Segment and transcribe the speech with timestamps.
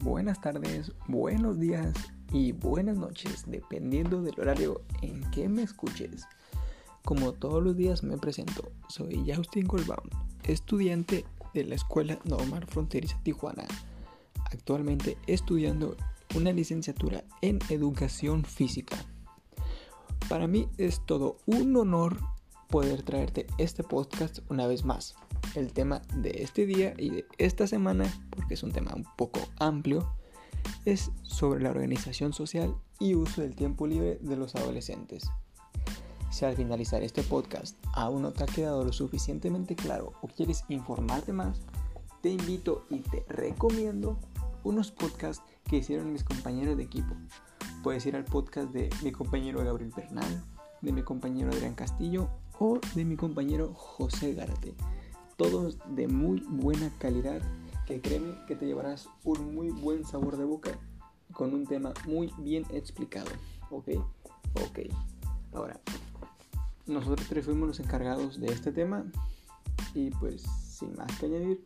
[0.00, 1.94] buenas tardes, buenos días
[2.32, 6.26] y buenas noches, dependiendo del horario en que me escuches.
[7.02, 10.10] Como todos los días me presento, soy Justin Goldbaum,
[10.42, 11.24] estudiante
[11.54, 13.64] de la Escuela Normal Fronteriza Tijuana,
[14.52, 15.96] actualmente estudiando
[16.36, 18.98] una licenciatura en Educación Física.
[20.28, 22.18] Para mí es todo un honor
[22.68, 25.16] poder traerte este podcast una vez más
[25.54, 29.40] el tema de este día y de esta semana, porque es un tema un poco
[29.58, 30.14] amplio,
[30.84, 35.30] es sobre la organización social y uso del tiempo libre de los adolescentes.
[36.30, 40.64] Si al finalizar este podcast aún no te ha quedado lo suficientemente claro o quieres
[40.68, 41.62] informarte más,
[42.20, 44.18] te invito y te recomiendo
[44.62, 47.14] unos podcasts que hicieron mis compañeros de equipo.
[47.82, 50.44] Puedes ir al podcast de mi compañero Gabriel Bernal,
[50.82, 52.28] de mi compañero Adrián Castillo
[52.58, 54.74] o de mi compañero José Gárate
[55.38, 57.40] todos de muy buena calidad,
[57.86, 60.76] que créeme que te llevarás un muy buen sabor de boca
[61.32, 63.30] con un tema muy bien explicado.
[63.70, 63.88] ¿Ok?
[64.54, 64.80] Ok.
[65.54, 65.80] Ahora,
[66.86, 69.04] nosotros tres fuimos los encargados de este tema
[69.94, 71.64] y pues sin más que añadir,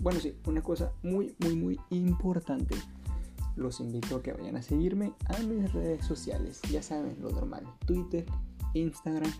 [0.00, 2.76] bueno sí, una cosa muy muy muy importante.
[3.56, 7.64] Los invito a que vayan a seguirme a mis redes sociales, ya saben, lo normal,
[7.86, 8.24] Twitter,
[8.74, 9.32] Instagram,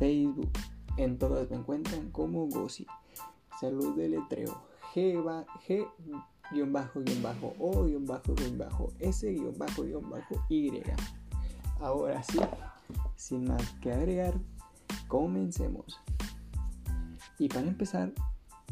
[0.00, 0.50] Facebook,
[0.96, 2.86] en todas me encuentran como Gossi.
[3.60, 4.62] Salud de letreo.
[4.94, 5.22] G,
[5.68, 5.86] G
[6.50, 10.72] guion bajo guion bajo O guion bajo guion bajo S guion bajo guion bajo Y.
[11.80, 12.40] Ahora sí,
[13.14, 14.34] sin más que agregar,
[15.06, 16.00] comencemos.
[17.38, 18.14] Y para empezar,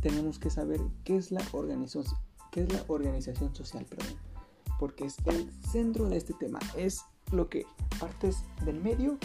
[0.01, 2.19] tenemos que saber qué es la organización,
[2.53, 4.17] qué es la organización social, perdón,
[4.81, 7.67] porque es el centro de este tema, es lo que
[8.01, 9.19] partes del medio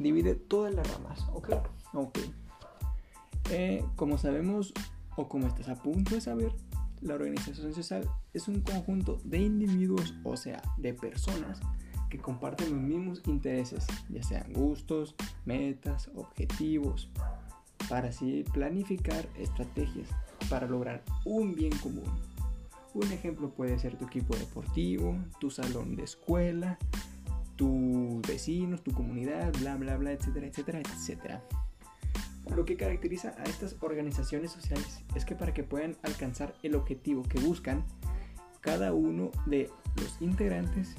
[0.00, 1.50] divide todas las ramas, ¿ok?
[1.94, 2.18] Ok.
[3.50, 4.72] Eh, como sabemos,
[5.16, 6.52] o como estás a punto de saber,
[7.00, 11.60] la organización social es un conjunto de individuos, o sea, de personas
[12.08, 17.10] que comparten los mismos intereses, ya sean gustos, metas, objetivos,
[17.88, 20.08] para así planificar estrategias
[20.48, 22.10] para lograr un bien común.
[22.94, 26.78] Un ejemplo puede ser tu equipo deportivo, tu salón de escuela,
[27.60, 31.44] tus vecinos, tu comunidad, bla, bla, bla, etcétera, etcétera, etcétera.
[32.56, 37.22] Lo que caracteriza a estas organizaciones sociales es que para que puedan alcanzar el objetivo
[37.22, 37.84] que buscan,
[38.62, 40.96] cada uno de los integrantes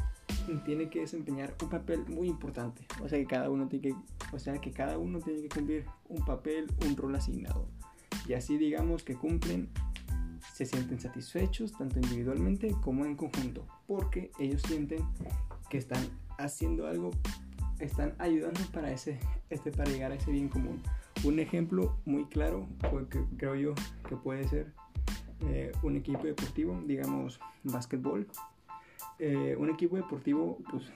[0.64, 2.84] tiene que desempeñar un papel muy importante.
[3.04, 3.96] O sea que cada uno tiene que,
[4.32, 7.68] o sea que cada uno tiene que cumplir un papel, un rol asignado.
[8.28, 9.68] Y así digamos que cumplen,
[10.54, 15.04] se sienten satisfechos tanto individualmente como en conjunto, porque ellos sienten
[15.72, 16.06] que están
[16.38, 17.12] haciendo algo,
[17.80, 19.20] están ayudando para ese,
[19.50, 20.82] este, para llegar a ese bien común.
[21.24, 23.74] Un ejemplo muy claro, porque creo yo
[24.08, 24.74] que puede ser
[25.48, 28.28] eh, un equipo deportivo, digamos básquetbol.
[29.20, 30.92] Eh, un equipo deportivo, pues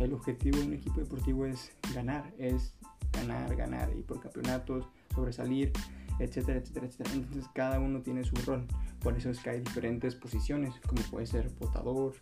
[0.00, 2.74] el objetivo de un equipo deportivo es ganar, es
[3.12, 5.72] ganar, ganar, y por campeonatos, sobresalir,
[6.18, 7.10] etcétera, etcétera, etcétera.
[7.14, 8.66] Entonces cada uno tiene su rol.
[9.00, 12.14] Por eso es que hay diferentes posiciones, como puede ser botador,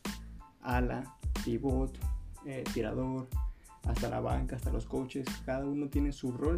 [0.63, 1.99] ala, pivot,
[2.47, 3.29] eh, tirador,
[3.85, 6.57] hasta la banca, hasta los coaches, cada uno tiene su rol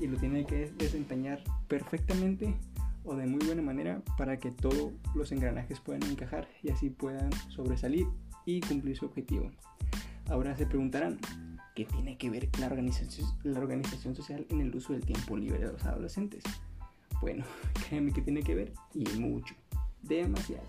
[0.00, 2.54] y lo tiene que desempeñar perfectamente
[3.04, 7.30] o de muy buena manera para que todos los engranajes puedan encajar y así puedan
[7.48, 8.06] sobresalir
[8.44, 9.50] y cumplir su objetivo.
[10.28, 11.18] Ahora se preguntarán,
[11.74, 15.58] ¿qué tiene que ver la organización, la organización social en el uso del tiempo libre
[15.58, 16.42] de los adolescentes?
[17.20, 17.44] Bueno,
[17.88, 19.54] créeme que tiene que ver y mucho,
[20.02, 20.64] demasiado,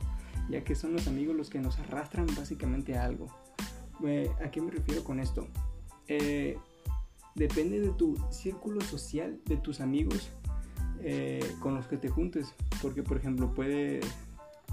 [0.49, 3.27] ya que son los amigos los que nos arrastran básicamente a algo.
[4.03, 5.47] Eh, ¿A qué me refiero con esto?
[6.07, 6.57] Eh,
[7.35, 10.29] depende de tu círculo social, de tus amigos
[11.01, 12.53] eh, con los que te juntes.
[12.81, 14.01] Porque, por ejemplo, puede,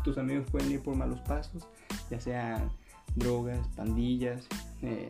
[0.05, 1.67] tus amigos pueden ir por malos pasos,
[2.11, 2.69] ya sea
[3.15, 4.49] drogas, pandillas,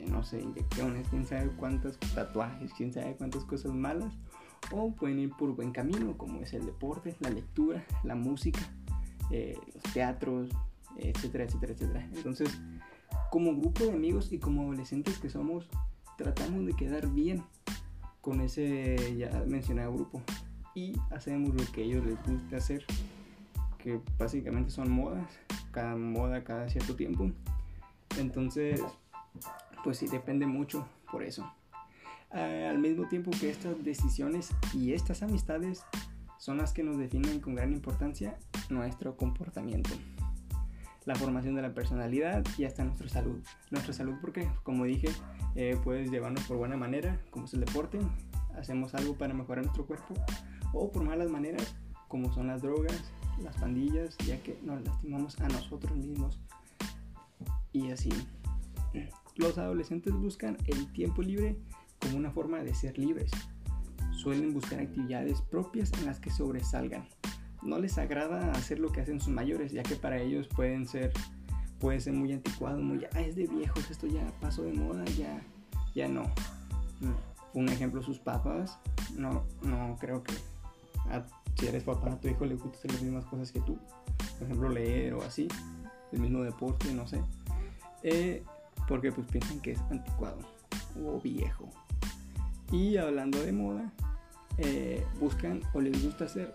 [0.09, 4.13] no sé, inyecciones, quién sabe cuántos tatuajes, quién sabe cuántas cosas malas.
[4.71, 8.61] O pueden ir por buen camino, como es el deporte, la lectura, la música,
[9.33, 10.51] los teatros,
[10.97, 12.09] etcétera, etcétera, etcétera.
[12.15, 12.61] Entonces,
[13.31, 15.69] como grupo de amigos y como adolescentes que somos,
[16.17, 17.43] tratamos de quedar bien
[18.21, 20.23] con ese ya mencionado grupo
[20.75, 22.85] y hacemos lo que a ellos les gusta hacer,
[23.79, 25.27] que básicamente son modas,
[25.71, 27.31] cada moda cada cierto tiempo.
[28.19, 28.81] Entonces,
[29.83, 31.51] pues sí, depende mucho por eso.
[32.31, 35.85] al mismo tiempo que estas decisiones y estas amistades
[36.39, 38.37] son las que nos definen con gran importancia
[38.71, 39.91] nuestro comportamiento
[41.05, 43.41] la formación de la personalidad y hasta nuestra salud.
[43.71, 45.09] Nuestra salud porque, como dije,
[45.55, 47.99] eh, puedes llevarnos por buena manera, como es el deporte,
[48.57, 50.15] hacemos algo para mejorar nuestro cuerpo,
[50.73, 51.75] o por malas maneras,
[52.09, 53.13] como son las drogas,
[53.43, 56.41] las pandillas, ya que nos lastimamos a nosotros mismos.
[57.73, 58.11] Y así.
[59.37, 61.57] Los adolescentes buscan el tiempo libre
[62.01, 63.31] como una forma de ser libres.
[64.13, 67.09] Suelen buscar actividades propias en las que sobresalgan.
[67.63, 71.13] No les agrada hacer lo que hacen sus mayores, ya que para ellos pueden ser
[71.79, 75.43] puede ser muy anticuado, muy ya es de viejos, esto ya pasó de moda, ya
[75.95, 76.23] ya no.
[77.01, 78.79] Mm, un ejemplo sus papás,
[79.17, 80.35] no no creo que
[81.59, 83.79] si eres papá a tu hijo le gusta hacer las mismas cosas que tú.
[84.39, 85.49] Por ejemplo, leer o así,
[86.13, 87.21] el mismo deporte, no sé.
[88.03, 88.43] Eh,
[88.89, 90.39] porque pues piensan que es anticuado
[91.05, 91.69] o viejo.
[92.71, 93.93] Y hablando de moda,
[94.59, 96.55] eh, buscan o les gusta hacer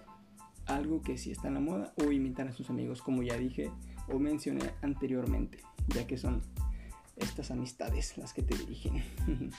[0.67, 3.71] algo que sí está en la moda o imitar a sus amigos, como ya dije
[4.09, 6.41] o mencioné anteriormente, ya que son
[7.15, 9.03] estas amistades las que te dirigen.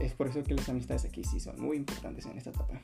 [0.00, 2.80] es por eso que las amistades aquí sí son muy importantes en esta etapa.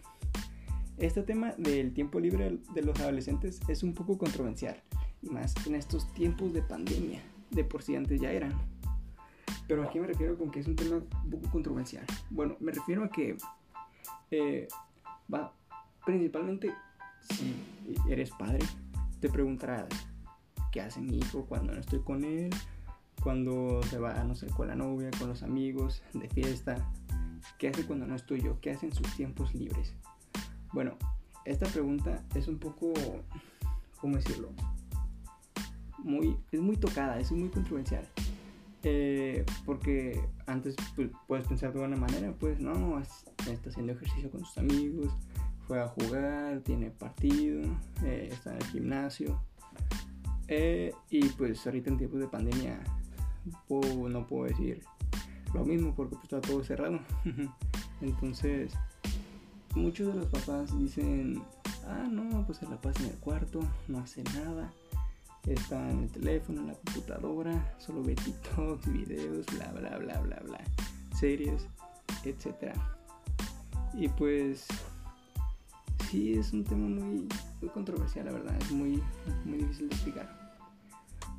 [0.98, 4.82] Este tema del tiempo libre de los adolescentes es un poco controversial,
[5.22, 7.20] y más en estos tiempos de pandemia,
[7.50, 8.52] de por sí antes ya eran.
[9.68, 12.04] Pero aquí me refiero con que es un tema un poco controversial.
[12.30, 13.36] Bueno, me refiero a que
[14.30, 14.66] eh,
[15.32, 15.52] va
[16.04, 16.72] principalmente
[17.30, 17.54] si
[18.08, 18.64] eres padre,
[19.20, 19.88] te preguntarás
[20.72, 22.50] qué hace mi hijo cuando no estoy con él,
[23.22, 26.76] cuando se va, no sé, con la novia, con los amigos, de fiesta,
[27.58, 29.94] qué hace cuando no estoy yo, qué hace en sus tiempos libres.
[30.72, 30.96] Bueno,
[31.44, 32.92] esta pregunta es un poco,
[34.00, 34.50] ¿cómo decirlo?
[35.98, 38.06] Muy, es muy tocada, es muy controversial.
[38.84, 44.44] Eh, porque antes pues, puedes pensar de una manera, pues no, está haciendo ejercicio con
[44.44, 45.12] sus amigos,
[45.68, 47.62] fue a jugar, tiene partido,
[48.02, 49.40] eh, está en el gimnasio.
[50.48, 52.80] Eh, y pues ahorita en tiempos de pandemia
[53.68, 54.82] no puedo decir
[55.52, 56.98] lo mismo porque pues, está todo cerrado.
[58.00, 58.72] Entonces,
[59.76, 61.42] muchos de los papás dicen,
[61.86, 64.72] ah, no, pues se la pasa en el cuarto, no hace nada
[65.52, 70.40] está en el teléfono, en la computadora, solo ve TikToks, videos, bla, bla, bla, bla,
[70.44, 70.60] bla,
[71.18, 71.66] series,
[72.24, 72.74] etc.
[73.94, 74.66] Y pues
[76.10, 77.28] sí es un tema muy,
[77.60, 79.02] muy controversial, la verdad, es muy,
[79.44, 80.56] muy difícil de explicar.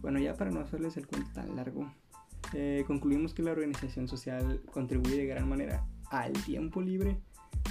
[0.02, 1.92] Bueno, ya para no hacerles el cuento tan largo,
[2.54, 7.18] eh, concluimos que la organización social contribuye de gran manera al tiempo libre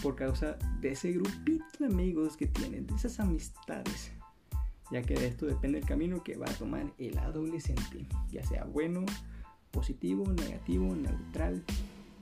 [0.02, 4.12] por causa de ese grupito de amigos que tienen, de esas amistades
[4.90, 8.64] ya que de esto depende el camino que va a tomar el adolescente, ya sea
[8.64, 9.04] bueno,
[9.70, 11.62] positivo, negativo, neutral,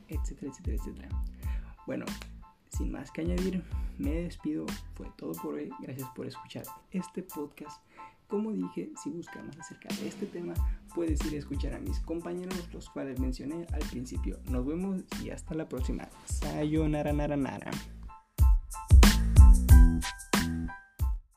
[0.09, 1.09] etcétera, etcétera, etcétera.
[1.87, 2.07] Bueno,
[2.71, 3.63] sin más que añadir,
[3.99, 7.81] me despido, fue todo por hoy, gracias por escuchar este podcast.
[8.29, 10.55] Como dije, si buscas más acerca de este tema,
[10.95, 14.39] puedes ir a escuchar a mis compañeros, los cuales mencioné al principio.
[14.51, 16.09] Nos vemos y hasta la próxima.
[16.25, 17.71] Sayonara, nara, nara.